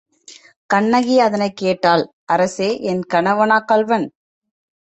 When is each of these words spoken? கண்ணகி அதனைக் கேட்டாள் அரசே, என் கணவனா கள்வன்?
கண்ணகி 0.69 1.19
அதனைக் 1.19 1.57
கேட்டாள் 1.57 2.03
அரசே, 2.25 2.81
என் 2.81 3.03
கணவனா 3.03 3.59
கள்வன்? 3.59 4.07